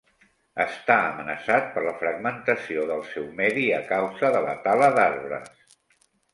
Està 0.63 0.95
amenaçat 1.09 1.67
per 1.75 1.83
la 1.89 1.93
fragmentació 1.99 2.87
del 2.93 3.05
seu 3.11 3.29
medi 3.43 3.69
a 3.83 3.85
causa 3.93 4.35
de 4.39 4.45
la 4.49 4.59
tala 4.67 4.93
d'arbres. 4.99 5.57